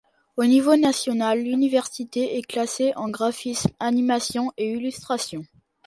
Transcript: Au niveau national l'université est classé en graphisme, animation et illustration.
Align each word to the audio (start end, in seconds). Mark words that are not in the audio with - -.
Au 0.35 0.45
niveau 0.45 0.75
national 0.77 1.43
l'université 1.43 2.35
est 2.39 2.41
classé 2.41 2.91
en 2.95 3.07
graphisme, 3.07 3.69
animation 3.79 4.51
et 4.57 4.71
illustration. 4.73 5.45